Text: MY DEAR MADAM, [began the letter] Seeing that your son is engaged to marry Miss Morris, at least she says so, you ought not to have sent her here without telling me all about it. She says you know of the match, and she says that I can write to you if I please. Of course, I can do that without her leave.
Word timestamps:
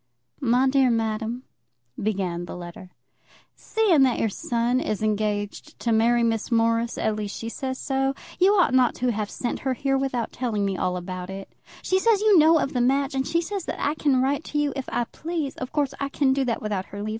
MY 0.39 0.67
DEAR 0.69 0.89
MADAM, 0.89 1.43
[began 2.01 2.45
the 2.45 2.55
letter] 2.55 2.89
Seeing 3.55 4.01
that 4.01 4.17
your 4.17 4.29
son 4.29 4.79
is 4.79 5.03
engaged 5.03 5.77
to 5.79 5.91
marry 5.91 6.23
Miss 6.23 6.49
Morris, 6.51 6.97
at 6.97 7.15
least 7.15 7.37
she 7.37 7.49
says 7.49 7.77
so, 7.77 8.15
you 8.39 8.53
ought 8.55 8.73
not 8.73 8.95
to 8.95 9.11
have 9.11 9.29
sent 9.29 9.59
her 9.59 9.75
here 9.75 9.99
without 9.99 10.31
telling 10.31 10.65
me 10.65 10.75
all 10.75 10.97
about 10.97 11.29
it. 11.29 11.53
She 11.83 11.99
says 11.99 12.19
you 12.19 12.39
know 12.39 12.57
of 12.57 12.73
the 12.73 12.81
match, 12.81 13.13
and 13.13 13.27
she 13.27 13.41
says 13.41 13.65
that 13.65 13.79
I 13.79 13.93
can 13.93 14.23
write 14.23 14.43
to 14.45 14.57
you 14.57 14.73
if 14.75 14.89
I 14.91 15.03
please. 15.03 15.55
Of 15.57 15.71
course, 15.71 15.93
I 15.99 16.09
can 16.09 16.33
do 16.33 16.45
that 16.45 16.63
without 16.63 16.85
her 16.87 17.03
leave. 17.03 17.09